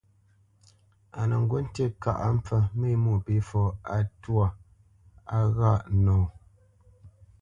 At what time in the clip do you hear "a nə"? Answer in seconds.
1.19-1.35